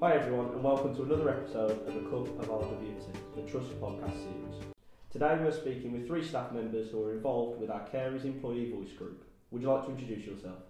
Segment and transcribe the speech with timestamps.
[0.00, 3.02] Hi everyone and welcome to another episode of the Club of the Beauty,
[3.34, 4.62] the Trust podcast series.
[5.10, 8.70] Today we are speaking with three staff members who are involved with our Carers Employee
[8.70, 9.24] Voice Group.
[9.50, 10.60] Would you like to introduce yourself?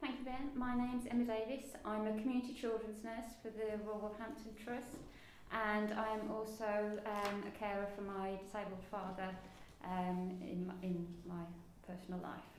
[0.00, 0.52] Thank you, Ben.
[0.54, 1.66] My name's Emma Davis.
[1.84, 4.96] I'm a community children's nurse for the Royal Wolverhampton Trust,
[5.52, 9.36] and I am also um, a carer for my disabled father
[9.84, 11.44] um, in, in my
[11.86, 12.57] personal life.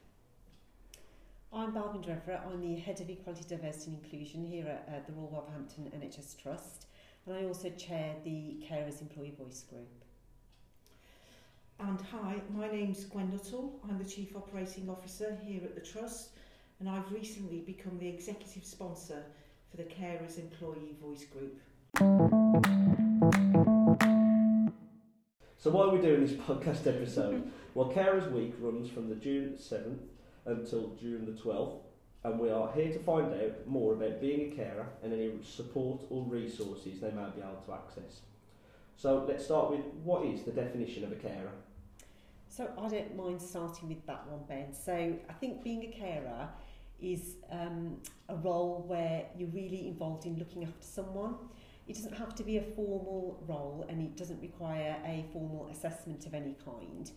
[1.51, 2.45] I'm Balvinder Everitt.
[2.45, 6.39] I'm the Head of Equality, Diversity and Inclusion here at uh, the Royal Wolverhampton NHS
[6.39, 6.85] Trust,
[7.25, 9.89] and I also chair the Carers Employee Voice Group.
[11.79, 13.79] And hi, my name's Gwen Nuttall.
[13.89, 16.29] I'm the Chief Operating Officer here at the Trust,
[16.79, 19.23] and I've recently become the Executive Sponsor
[19.71, 21.57] for the Carers Employee Voice Group.
[25.57, 27.51] So why are we doing this podcast episode?
[27.73, 29.97] well, Carers Week runs from the June 7th
[30.49, 31.79] until June the 12th,
[32.23, 36.01] and we are here to find out more about being a carer and any support
[36.09, 38.21] or resources they may be able to access.
[38.97, 41.51] So let's start with what is the definition of a carer?
[42.49, 44.73] So I don't mind starting with that one, Ben.
[44.73, 46.49] So I think being a carer
[47.01, 47.97] is um,
[48.27, 51.35] a role where you're really involved in looking after someone.
[51.87, 56.25] It doesn't have to be a formal role and it doesn't require a formal assessment
[56.25, 57.09] of any kind.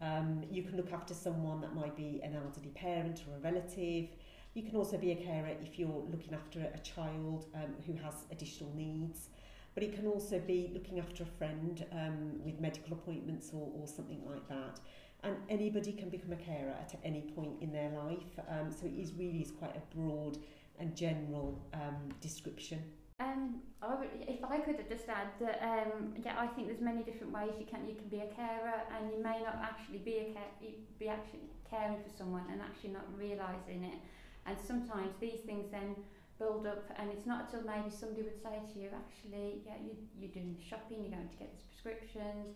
[0.00, 4.08] Um, you can look after someone that might be an elderly parent or a relative.
[4.54, 8.24] You can also be a carer if you're looking after a child um, who has
[8.30, 9.28] additional needs.
[9.74, 13.86] But it can also be looking after a friend um, with medical appointments or, or
[13.86, 14.80] something like that.
[15.22, 18.38] And anybody can become a carer at any point in their life.
[18.48, 20.38] Um, so it is really is quite a broad
[20.78, 22.82] and general um, description.
[23.18, 27.02] Um, I would, if I could just add that, um, yeah, I think there's many
[27.02, 30.18] different ways you can you can be a carer, and you may not actually be
[30.18, 30.52] a care,
[30.98, 33.98] be actually caring for someone and actually not realising it.
[34.44, 35.96] And sometimes these things then
[36.38, 39.96] build up, and it's not until maybe somebody would say to you, actually, yeah, you
[40.20, 42.52] you're doing the shopping, you're going to get these prescriptions.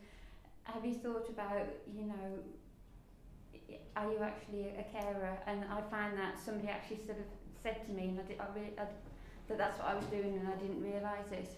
[0.65, 2.29] Have you thought about, you know,
[3.97, 5.39] are you actually a carer?
[5.47, 7.25] And I found that somebody actually sort of
[7.63, 8.85] said to me, and I, did, I really, I,
[9.51, 11.51] that that's what I was doing and I didn't realise it.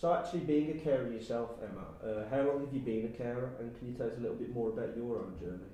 [0.00, 3.50] So actually being a carer yourself, Emma, uh, how long have you been a carer
[3.58, 5.70] and can you tell us a little bit more about your own journey?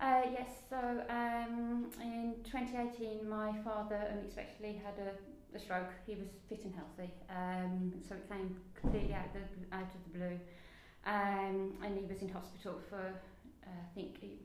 [0.00, 0.76] Uh, yes, so
[1.08, 5.92] um, in 2018 my father unexpectedly had a, a stroke.
[6.04, 10.18] He was fit and healthy, um, so it came completely out, the, out of the
[10.18, 10.38] blue.
[11.06, 14.38] Um, and he was in hospital for, uh, I think it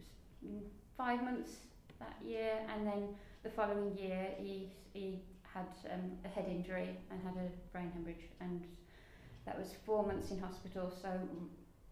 [0.44, 0.62] was
[0.96, 1.54] five months
[2.00, 3.08] that year, and then
[3.42, 5.22] the following year he, he
[5.58, 8.62] had um, a head injury and had a brain hemorrhage and
[9.46, 11.10] that was four months in hospital so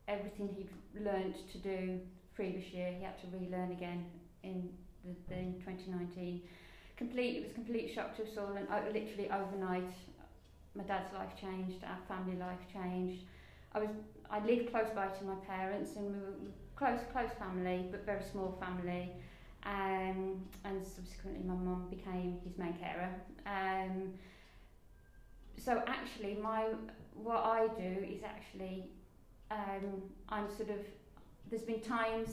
[0.07, 1.99] everything he'd learned to do
[2.35, 4.05] previous year he had to relearn again
[4.43, 4.69] in
[5.03, 6.41] the, the in 2019
[6.97, 9.91] complete it was complete shock to us all and uh, literally overnight
[10.75, 13.23] my dad's life changed our family life changed.
[13.73, 13.89] I was
[14.29, 16.35] I lived close by to my parents and we were
[16.75, 19.13] close close family but very small family
[19.65, 23.09] um, and subsequently my mum became his main carer.
[23.45, 24.13] Um,
[25.57, 26.67] so actually, my
[27.13, 28.89] what I do is actually
[29.49, 30.79] um, I'm sort of
[31.49, 32.29] there's been times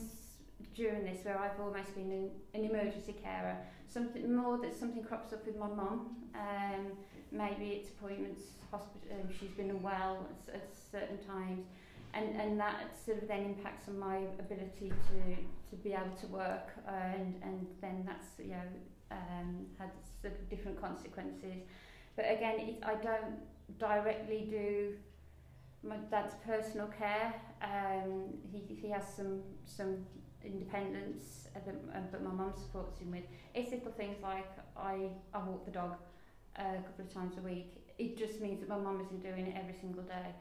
[0.74, 3.56] during this where I've almost been an, an emergency carer.
[3.88, 6.16] Something more that something crops up with my mum.
[6.34, 6.92] Um,
[7.30, 9.08] maybe it's appointments, hospital.
[9.12, 11.66] Um, she's been unwell at, at certain times
[12.14, 15.36] and and that sort of then impacts on my ability to
[15.70, 18.68] to be able to work uh, and and then that's you know
[19.10, 19.90] um, had
[20.20, 21.62] sort of different consequences.
[22.16, 23.38] But again it, I don't
[23.78, 24.94] directly do
[25.82, 27.34] my dad's personal care.
[27.62, 30.06] Um, he, he has some some
[30.44, 33.24] independence uh, but my mum supports him with.
[33.54, 35.96] It's little things like I, I walk the dog
[36.58, 37.74] uh, a couple of times a week.
[37.98, 40.34] It just means that my mum isn't doing it every single day.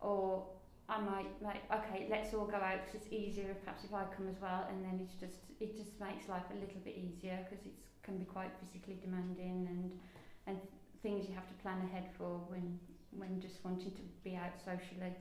[0.00, 0.46] Or
[0.88, 4.04] I might like okay let's all go out because it's easier if perhaps if I
[4.14, 7.38] come as well and then it's just it just makes life a little bit easier
[7.48, 7.72] because it
[8.02, 9.92] can be quite physically demanding and
[10.46, 10.58] and
[11.02, 12.78] things you have to plan ahead for when
[13.16, 15.14] when just wanting to be out socially.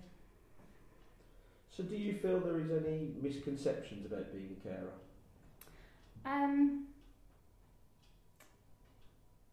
[1.69, 4.94] So do you feel there is any misconceptions about being a carer?
[6.25, 6.86] Um,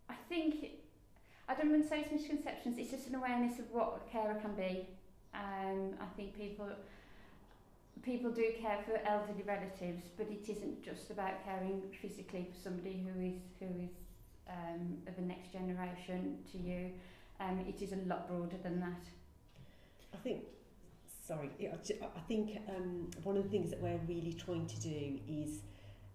[0.08, 0.66] I think
[1.48, 2.78] I don't want to say it's misconceptions.
[2.78, 4.86] It's just an awareness of what a carer can be
[5.34, 6.68] Um, I think people
[8.02, 13.04] people do care for elderly relatives, but it isn't just about caring physically for somebody
[13.04, 13.90] who is who is
[14.48, 16.92] um, of the next generation to you.
[17.38, 19.02] Um, it is a lot broader than that.
[20.12, 20.44] I think,
[21.26, 25.62] sorry, I think um, one of the things that we're really trying to do is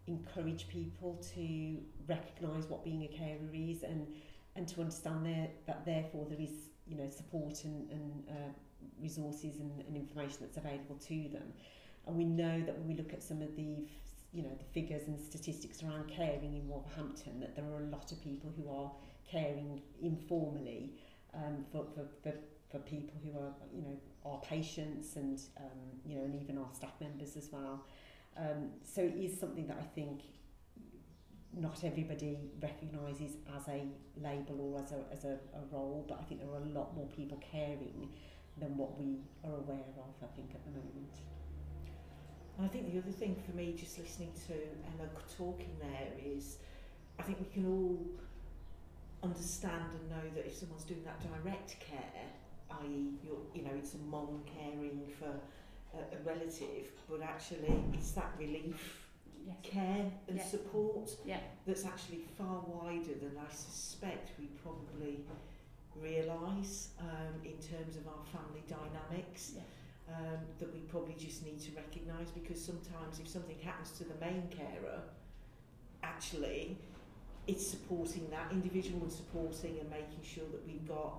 [0.08, 1.78] encourage people to
[2.08, 4.08] recognise what being a carer is and
[4.56, 5.26] and to understand
[5.66, 8.52] that therefore there is you know support and, and uh,
[9.02, 11.54] resources and, and information that's available to them.
[12.08, 13.88] And we know that when we look at some of the
[14.32, 18.12] you know the figures and statistics around caring in Wolverhampton, that there are a lot
[18.12, 18.92] of people who are
[19.30, 20.92] caring informally
[21.34, 22.34] um, for, for, for,
[22.70, 26.70] for people who are you know our patients and um, you know and even our
[26.74, 27.86] staff members as well.
[28.38, 30.22] Um, so it is something that I think
[31.58, 33.88] not everybody recognises as a
[34.22, 36.94] label or as a, as a, a role, but I think there are a lot
[36.96, 38.10] more people caring
[38.58, 41.14] than what we are aware of, I think, at the moment.
[42.62, 46.58] I think the other thing for me, just listening to Emma talking there, is
[47.20, 48.00] I think we can all
[49.24, 52.26] understand and know that if someone's doing that direct care,
[52.72, 55.32] i.e., you're, you know, it's a mom caring for
[55.98, 59.02] a, a relative, but actually it's that relief
[59.46, 59.58] Yes.
[59.62, 60.44] care and Yeah.
[60.44, 61.40] support Yeah.
[61.68, 65.20] that's actually far wider than I suspect we probably
[66.02, 69.62] realise um, in terms of our family dynamics Yeah.
[70.16, 74.16] um, that we probably just need to recognise because sometimes if something happens to the
[74.20, 75.02] main carer,
[76.04, 76.78] actually
[77.48, 81.14] it's supporting that individual and supporting and making sure that we've got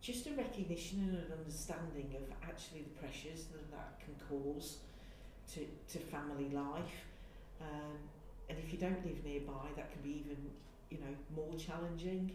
[0.00, 4.78] just a recognition and an understanding of actually the pressures that that can cause
[5.52, 5.60] to,
[5.92, 7.04] to family life.
[7.60, 7.98] Um,
[8.48, 10.38] and if you don't live nearby, that can be even,
[10.90, 12.32] you know, more challenging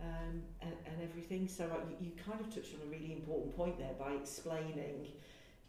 [0.00, 1.48] um, and, and everything.
[1.48, 5.06] So uh, you, you kind of touched on a really important point there by explaining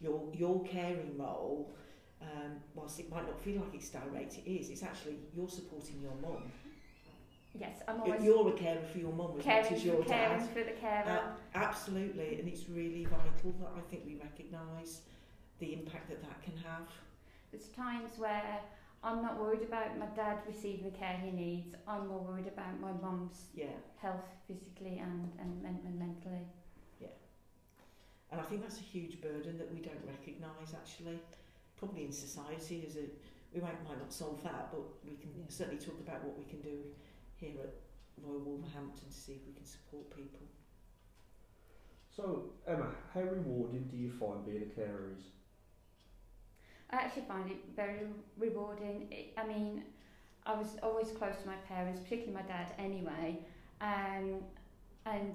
[0.00, 1.72] your your caring role.
[2.22, 4.68] Um, whilst it might not feel like it's direct, it is.
[4.68, 6.52] It's actually you're supporting your mum.
[7.58, 10.50] Yes, I'm always you're a carer for your mum as much as your caring dad.
[10.50, 11.06] for the carer.
[11.08, 15.00] Uh, absolutely, and it's really vital that I think we recognise
[15.58, 16.86] the impact that that can have.
[17.50, 18.60] There's times where
[19.02, 21.74] I'm not worried about my dad receiving the care he needs.
[21.88, 23.72] I'm more worried about my mum's Yeah.
[23.96, 26.46] health physically and, and, men- and mentally.
[28.32, 31.18] And I think that's a huge burden that we don't recognise actually.
[31.76, 33.00] Probably in society as a
[33.52, 35.46] we might, might not solve that, but we can Yeah.
[35.48, 36.78] certainly talk about what we can do
[37.34, 37.74] here at
[38.22, 40.46] Royal Wolverhampton to see if we can support people.
[42.14, 45.24] So, Emma, how rewarding do you find being a carer is?
[46.92, 48.00] I actually find it very
[48.38, 49.08] rewarding.
[49.36, 49.84] I mean,
[50.46, 53.38] I was always close to my parents, particularly my dad anyway.
[53.80, 54.40] Um,
[55.06, 55.34] and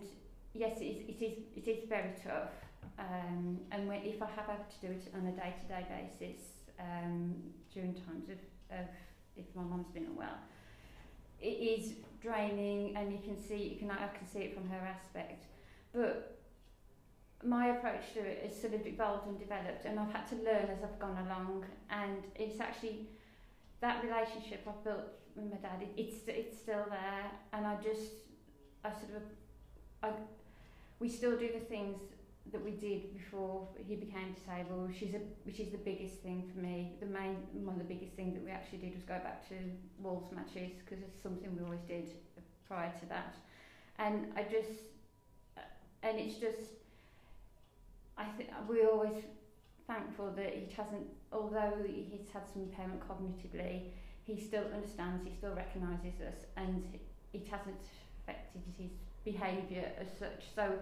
[0.54, 2.52] yes, it is, it is, it is very tough.
[3.00, 6.42] Um, and when, if I have had to do it on a day-to-day basis
[6.80, 7.36] um,
[7.74, 8.86] during times of, of
[9.36, 10.38] if my mum's been unwell,
[11.42, 14.80] it is draining, and you can see you can I can see it from her
[14.80, 15.46] aspect.
[15.94, 16.35] But
[17.46, 20.68] my approach to it has sort of evolved and developed, and I've had to learn
[20.70, 21.66] as I've gone along.
[21.90, 23.08] And it's actually
[23.82, 25.06] that relationship I've built
[25.36, 25.82] with my dad.
[25.82, 28.12] It, it's it's still there, and I just
[28.84, 29.24] I sort of
[30.04, 30.12] I
[31.00, 32.00] we still do the things
[32.52, 36.50] that we did before he became disabled, which is a, which is the biggest thing
[36.54, 36.94] for me.
[37.00, 39.56] The main one of the biggest things that we actually did was go back to
[40.00, 42.14] Wolves matches because it's something we always did
[42.68, 43.36] prior to that,
[44.00, 44.80] and I just
[46.02, 46.85] and it's just
[48.18, 49.24] I think we're always
[49.88, 53.92] thankful that he hasn't, although he's had some impairment cognitively,
[54.24, 56.84] he still understands, he still recognises us, and
[57.34, 57.82] it hasn't
[58.24, 58.92] affected his
[59.24, 60.46] behaviour as such.
[60.56, 60.74] So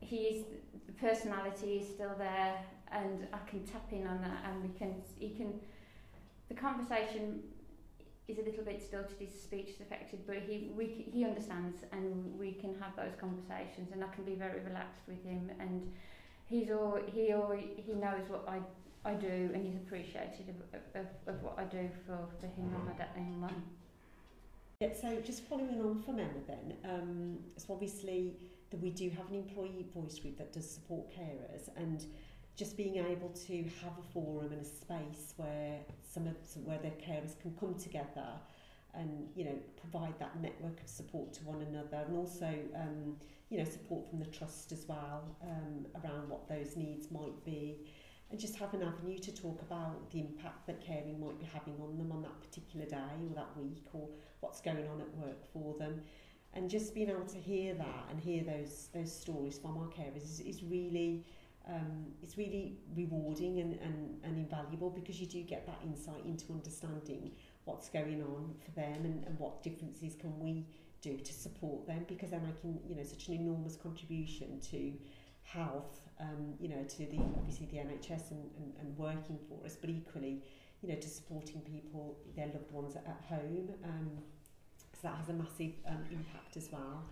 [0.00, 0.44] he is,
[0.86, 4.94] the personality is still there, and I can tap in on that, and we can,
[5.18, 5.60] he can,
[6.48, 7.42] the conversation
[8.28, 12.38] is a little bit stilted, his speech is affected, but he, we, he understands, and
[12.38, 15.92] we can have those conversations, and I can be very relaxed with him, and
[16.48, 18.60] he's all he all he knows what I
[19.04, 22.84] I do and he's appreciated of, of, of what I do for, for him and
[22.84, 23.62] my dad and mum.
[24.80, 28.36] Yeah, so just following on from Emma then, um, so obviously
[28.70, 32.04] that we do have an employee voice group that does support carers and
[32.54, 35.78] just being able to have a forum and a space where
[36.12, 38.26] some of some, where their carers can come together
[38.94, 43.16] and you know provide that network of support to one another and also um,
[43.50, 47.78] you know support from the trust as well um, around what those needs might be.
[48.30, 51.74] And just have an avenue to talk about the impact that caring might be having
[51.80, 54.06] on them on that particular day or that week or
[54.40, 56.02] what's going on at work for them.
[56.52, 60.24] And just being able to hear that and hear those those stories from our carers
[60.24, 61.24] is, is really
[61.68, 66.52] um, it's really rewarding and, and, and invaluable because you do get that insight into
[66.52, 67.30] understanding
[67.68, 70.66] what's going on for them and, and what differences can we
[71.02, 74.92] do to support them because they're making you know such an enormous contribution to
[75.42, 79.76] health um, you know to the obviously the NHS and, and, and working for us
[79.80, 80.42] but equally
[80.82, 84.10] you know to supporting people their loved ones at, at home um,
[84.94, 87.04] so that has a massive um, impact as well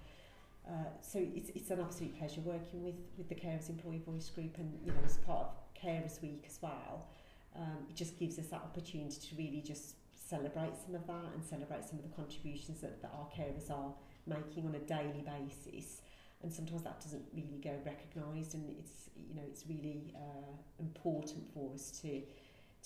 [0.66, 4.58] Uh, so it's, it's an absolute pleasure working with, with the Carers Employee Voice Group
[4.58, 7.06] and you know as part of Carers Week as well.
[7.54, 9.94] Um, it just gives us that opportunity to really just
[10.28, 13.92] celebrate some of that and celebrate some of the contributions that, that our carers are
[14.26, 16.02] making on a daily basis.
[16.42, 21.44] And sometimes that doesn't really go recognised, and it's you know it's really uh, important
[21.54, 22.22] for us to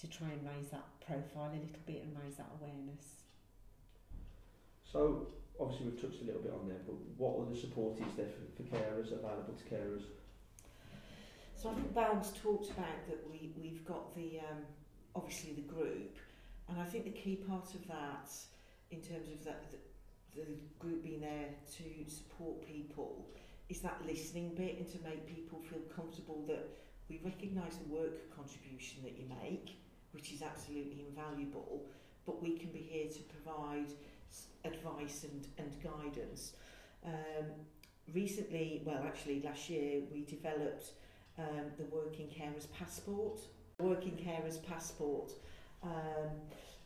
[0.01, 3.21] to try and raise that profile a little bit and raise that awareness.
[4.91, 5.27] So,
[5.61, 8.63] obviously, we've touched a little bit on there, but what other support is there for,
[8.63, 10.03] for carers, available to carers?
[11.55, 14.65] So I think Bounds talked about that we, we've got the, um,
[15.15, 16.17] obviously the group,
[16.71, 18.31] and I think the key part of that,
[18.91, 20.47] in terms of that, the, the
[20.79, 23.27] group being there to support people,
[23.69, 26.69] is that listening bit and to make people feel comfortable that
[27.09, 29.79] we recognise the work contribution that you make,
[30.13, 31.83] which is absolutely invaluable,
[32.25, 33.93] but we can be here to provide
[34.65, 36.55] advice and, and guidance.
[37.05, 37.47] Um,
[38.15, 40.93] recently, well actually last year, we developed
[41.39, 43.41] um, the Working Carers Passport.
[43.79, 45.33] Working Carers Passport
[45.83, 46.31] um,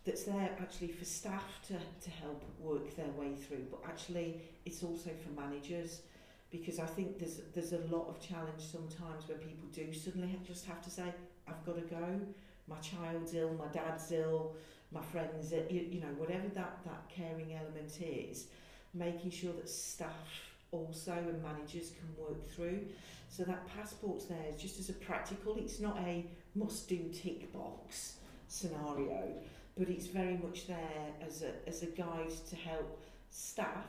[0.05, 4.83] that's there actually for staff to, to help work their way through, but actually it's
[4.83, 6.03] also for managers
[6.51, 10.67] because I think there's there's a lot of challenge sometimes when people do suddenly just
[10.67, 11.13] have to say,
[11.49, 12.21] I've got to go,
[12.69, 14.55] my child's ill, my dad's ill,
[14.93, 18.47] my friends, you, you know, whatever that, that caring element is,
[18.93, 22.81] making sure that staff also and managers can work through.
[23.29, 24.53] So that passport's there.
[24.57, 26.25] Just as a practical, it's not a
[26.55, 28.17] must do tick box
[28.49, 29.35] scenario,
[29.77, 33.87] but it's very much there as a, as a guide to help staff,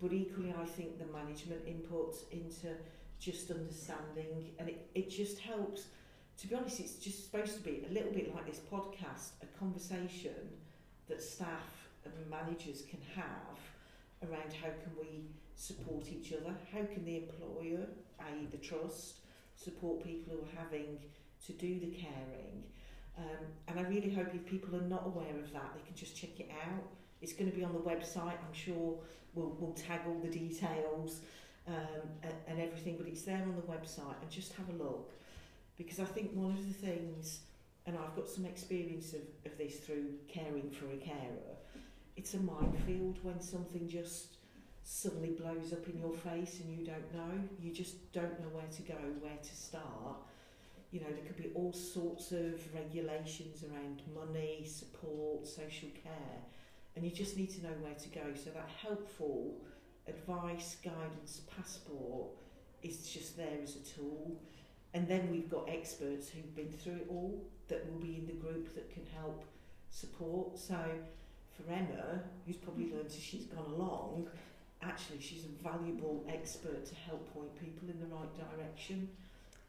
[0.00, 2.68] but equally I think the management input into
[3.18, 5.86] just understanding and it, it just helps
[6.36, 9.46] to be honest it's just supposed to be a little bit like this podcast a
[9.58, 10.34] conversation
[11.08, 17.04] that staff and managers can have around how can we support each other how can
[17.04, 17.86] the employer
[18.20, 18.48] i.e.
[18.50, 19.16] the trust,
[19.56, 20.98] support people who are having
[21.46, 22.64] to do the caring.
[23.16, 26.16] Um, and I really hope if people are not aware of that, they can just
[26.16, 26.84] check it out.
[27.22, 28.38] It's going to be on the website.
[28.46, 28.98] I'm sure
[29.34, 31.20] we'll, we'll tag all the details
[31.68, 35.12] um, and, and everything, but it's there on the website and just have a look.
[35.76, 37.40] Because I think one of the things,
[37.86, 41.56] and I've got some experience of, of this through caring for a carer,
[42.16, 44.36] it's a minefield when something just
[44.84, 47.42] suddenly blows up in your face and you don't know.
[47.60, 50.18] You just don't know where to go, where to start.
[50.94, 56.38] You know, there could be all sorts of regulations around money, support, social care,
[56.94, 58.20] and you just need to know where to go.
[58.36, 59.56] So that helpful
[60.06, 62.28] advice, guidance, passport
[62.84, 64.40] is just there as a tool.
[64.92, 68.34] And then we've got experts who've been through it all that will be in the
[68.34, 69.44] group that can help
[69.90, 70.56] support.
[70.56, 70.78] So
[71.56, 74.28] for Emma, who's probably learned as she's gone along,
[74.80, 79.08] actually she's a valuable expert to help point people in the right direction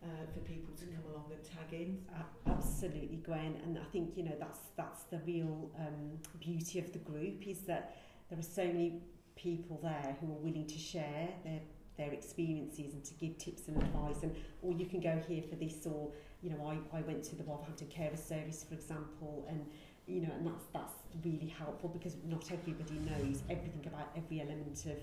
[0.06, 2.00] uh, for people to come along and tag in.
[2.48, 7.00] Absolutely, Gwen, and I think you know that's that's the real um, beauty of the
[7.00, 7.98] group is that
[8.30, 9.02] there are so many
[9.36, 11.60] people there who are willing to share their
[11.98, 15.56] their experiences and to give tips and advice and or you can go here for
[15.56, 19.66] this or you know I, I went to the Wolverhampton Carer Service for example and
[20.08, 20.94] you know, and that's that's
[21.24, 24.98] really helpful because not everybody knows everything about every element of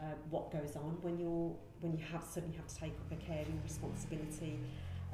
[0.00, 3.16] uh, what goes on when you're when you have suddenly have to take up a
[3.16, 4.58] caring responsibility.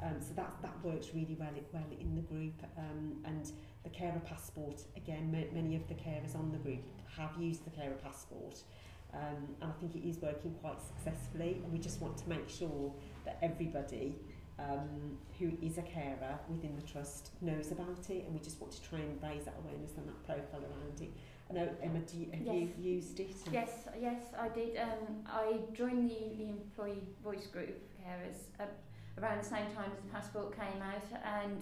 [0.01, 2.61] Um, so that that works really well well in the group.
[2.77, 3.51] Um, and
[3.83, 6.83] the carer passport again, ma many of the carers on the group
[7.17, 8.63] have used the carer passport.
[9.13, 12.49] Um, and I think it is working quite successfully and we just want to make
[12.49, 12.93] sure
[13.25, 14.15] that everybody
[14.57, 18.71] um, who is a carer within the trust knows about it and we just want
[18.73, 21.11] to try and raise that awareness and that profile around it.
[21.53, 22.69] Know, Emma, do you, have yes.
[22.79, 23.35] you used it?
[23.51, 24.77] Yes, yes, I did.
[24.77, 28.65] Um, I joined the, the employee voice group carers uh,
[29.21, 31.61] around the same time as the passport came out and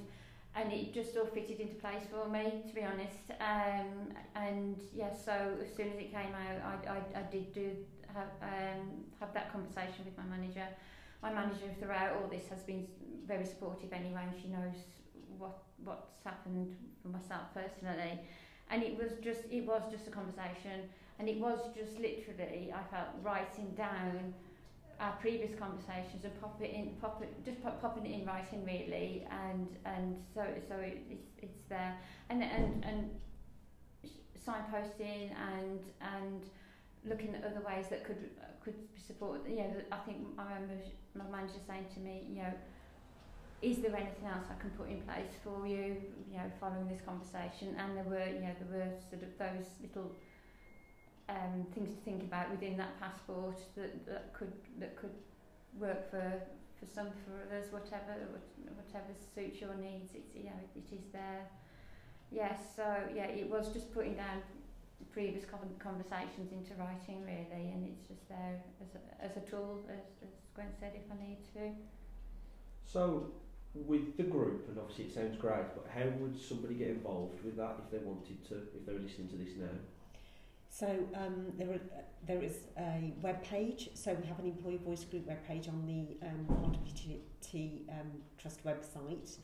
[0.55, 5.13] and it just all fitted into place for me to be honest um, and yeah
[5.13, 5.31] so
[5.61, 7.71] as soon as it came out I, I, I did do
[8.13, 10.67] have, um, have that conversation with my manager
[11.21, 12.87] my manager throughout all this has been
[13.27, 14.75] very supportive anyway and she knows
[15.37, 18.19] what what's happened for myself personally
[18.69, 20.89] and it was just it was just a conversation.
[21.19, 24.33] And it was just literally I felt writing down
[24.99, 28.63] our previous conversations and pop it in pop it just pop, popping it in writing
[28.65, 29.25] really.
[29.29, 31.97] And and so so it, it's it's there.
[32.29, 33.09] And and and
[34.37, 36.43] signposting and and
[37.05, 38.29] looking at other ways that could
[38.63, 40.75] could support you know I think I remember
[41.15, 42.53] my manager saying to me, you know,
[43.61, 45.97] is there anything else I can put in place for you,
[46.31, 47.75] you know, following this conversation?
[47.77, 50.15] And there were, you know, there were sort of those little
[51.29, 55.13] um, things to think about within that passport that, that could that could
[55.77, 56.41] work for
[56.79, 58.15] for some for others whatever
[58.73, 61.45] whatever suits your needs it's you know it, it is there
[62.31, 64.41] yes so yeah it was just putting down
[65.11, 70.05] previous conversations into writing really and it's just there as a, as a tool as,
[70.23, 71.71] as Gwen said if I need to
[72.85, 73.31] So,
[73.73, 77.55] with the group, and obviously it sounds great, but how would somebody get involved with
[77.57, 79.67] that if they wanted to, if they were listening to this now?
[80.69, 81.81] So um, there, are,
[82.27, 83.89] there is a web page.
[83.95, 88.63] So we have an employee voice group web page on the um, RWT um, Trust
[88.63, 89.37] website.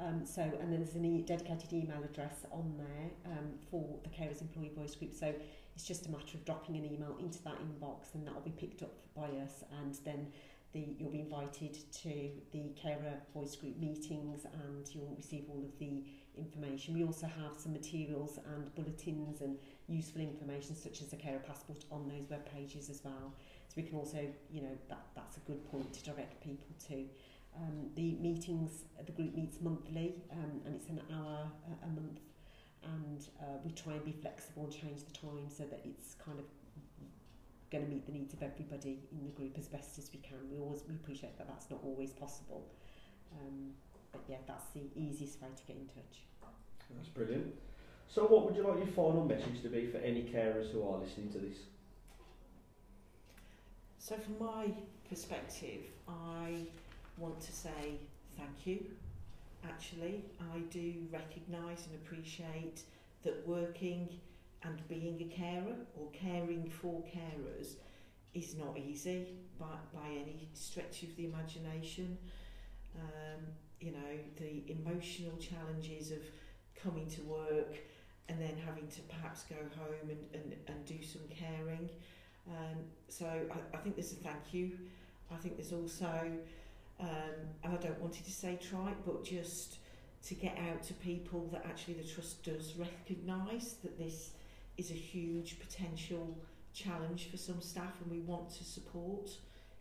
[0.00, 4.08] Um, so and then there's a e- dedicated email address on there um, for the
[4.08, 5.12] carers employee voice group.
[5.12, 5.34] So
[5.74, 8.52] it's just a matter of dropping an email into that inbox, and that will be
[8.52, 10.28] picked up by us, and then
[10.72, 15.78] the you'll be invited to the carer voice group meetings, and you'll receive all of
[15.78, 16.04] the
[16.36, 16.94] information.
[16.94, 19.58] We also have some materials and bulletins and
[19.88, 23.32] useful information such as the carer passport on those web pages as well.
[23.68, 27.04] So we can also, you know, that that's a good point to direct people to.
[27.56, 32.20] Um, the meetings, the group meets monthly um, and it's an hour a, a month
[32.84, 36.38] and uh, we try and be flexible and change the time so that it's kind
[36.38, 36.44] of
[37.70, 40.38] going to meet the needs of everybody in the group as best as we can.
[40.50, 42.66] We always we appreciate that that's not always possible.
[43.32, 43.70] Um,
[44.12, 46.22] but yeah, that's the easiest way to get in touch.
[46.96, 47.54] That's brilliant.
[48.08, 50.98] So, what would you like your final message to be for any carers who are
[50.98, 51.58] listening to this?
[54.08, 54.72] So from my
[55.10, 56.62] perspective, I
[57.18, 57.98] want to say
[58.38, 58.86] thank you.
[59.62, 62.84] Actually, I do recognise and appreciate
[63.24, 64.08] that working
[64.62, 67.76] and being a carer or caring for carers
[68.34, 69.26] is not easy
[69.58, 72.18] by, by any stretch of the imagination.
[72.96, 73.44] Um,
[73.80, 76.18] you know, the emotional challenges of
[76.82, 77.74] coming to work
[78.28, 81.88] and then having to perhaps go home and, and, and do some caring.
[82.48, 84.72] Um, so I, I think there's a thank you.
[85.30, 86.30] I think there's also,
[87.00, 87.08] um,
[87.62, 89.78] and I don't want it to say trite, but just
[90.26, 94.30] to get out to people that actually the trust does recognise that this
[94.78, 96.38] is a huge potential
[96.72, 99.30] challenge for some staff and we want to support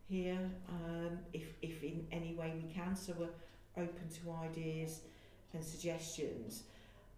[0.10, 2.96] here um, if, if in any way we can.
[2.96, 5.02] So we're open to ideas
[5.54, 6.64] and suggestions.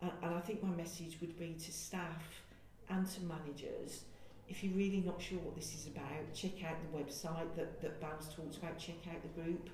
[0.02, 2.44] Uh, and I think my message would be to staff
[2.90, 4.04] and to managers
[4.50, 8.02] if you're really not sure what this is about, check out the website that, that
[8.02, 9.70] Bams talks about, check out the group.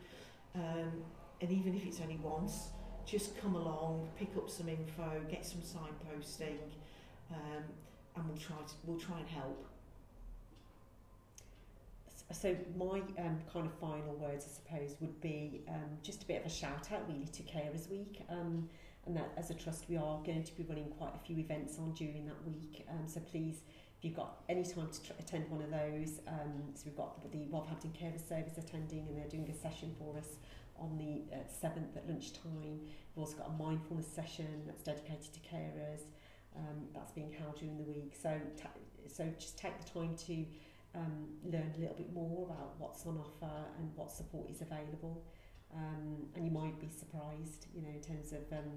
[0.54, 0.92] Um,
[1.42, 2.70] and even if it's only once,
[3.06, 6.58] just come along, pick up some info, get some signposting,
[7.32, 7.64] um,
[8.16, 9.68] and we'll try to, we'll try and help.
[12.32, 16.42] So my um, kind of final words, I suppose, would be um, just a bit
[16.42, 18.22] of a shout out really to Carers Week.
[18.30, 18.68] Um,
[19.06, 21.78] and that as a trust we are going to be running quite a few events
[21.78, 22.86] on during that week.
[22.90, 23.62] Um, so please,
[23.98, 27.46] if you've got any time to attend one of those, um, so we've got the
[27.50, 30.38] Wolverhampton Carers Service attending and they're doing a session for us
[30.78, 32.80] on the uh, 7th at lunchtime.
[33.16, 36.02] We've also got a mindfulness session that's dedicated to carers.
[36.58, 38.14] Um, that's being held during the week.
[38.22, 38.40] So,
[39.12, 40.46] so just take the time to
[40.96, 45.22] um, learn a little bit more about what's on offer and what support is available.
[45.74, 48.72] Um, and you might be surprised, you know, in terms of um,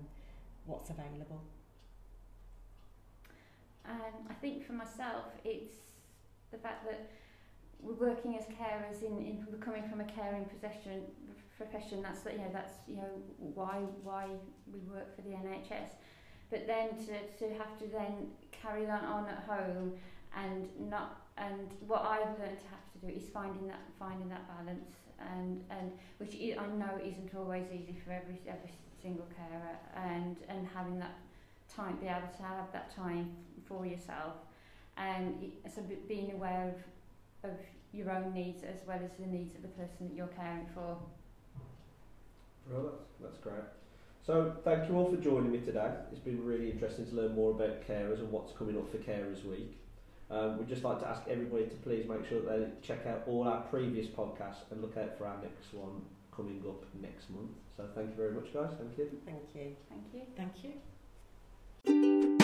[0.66, 1.42] what's available.
[3.88, 5.74] Um, I think for myself, it's
[6.50, 7.10] the fact that
[7.80, 11.02] we're working as carers in, in coming from a caring profession.
[11.56, 14.26] Profession that's you know that's you know why why
[14.72, 15.90] we work for the NHS,
[16.50, 19.92] but then to to have to then carry that on at home
[20.36, 24.46] and not and what I've learned to have to do is finding that finding that
[24.48, 24.90] balance
[25.34, 28.70] and and which I know isn't always easy for every every
[29.02, 31.16] single carer and and having that
[31.74, 33.30] time be able to have that time
[33.66, 34.34] for yourself
[34.96, 37.56] and so being aware of of
[37.92, 40.98] your own needs as well as the needs of the person that you're caring for.
[42.70, 43.64] Well, that's, that's great.
[44.28, 45.90] So, thank you all for joining me today.
[46.12, 49.42] It's been really interesting to learn more about carers and what's coming up for Carers
[49.42, 49.78] Week.
[50.30, 53.22] Um, we'd just like to ask everybody to please make sure that they check out
[53.26, 57.52] all our previous podcasts and look out for our next one coming up next month.
[57.74, 58.68] So, thank you very much, guys.
[58.76, 59.10] Thank you.
[59.24, 59.76] Thank you.
[60.36, 60.72] Thank you.
[61.86, 62.37] Thank you.